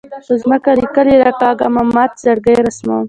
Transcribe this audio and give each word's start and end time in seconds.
په 0.27 0.33
ځمکه 0.41 0.71
لیکې 0.79 1.13
راکاږم 1.25 1.73
او 1.81 1.87
مات 1.95 2.11
زړګۍ 2.23 2.55
رسموم 2.67 2.99